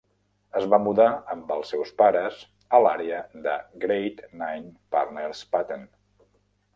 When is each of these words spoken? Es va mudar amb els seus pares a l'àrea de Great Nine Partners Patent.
Es 0.59 0.63
va 0.73 0.77
mudar 0.83 1.09
amb 1.33 1.51
els 1.55 1.73
seus 1.73 1.91
pares 2.01 2.39
a 2.77 2.79
l'àrea 2.85 3.19
de 3.43 3.53
Great 3.83 4.23
Nine 4.41 4.73
Partners 4.97 5.43
Patent. 5.57 5.85